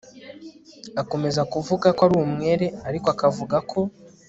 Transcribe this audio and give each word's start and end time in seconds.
akomeza 1.01 1.41
kuvuga 1.53 1.87
ko 1.97 2.01
ari 2.05 2.15
umwere 2.25 2.65
ariko 2.87 3.07
akavuga 3.13 3.57
ko 3.71 3.79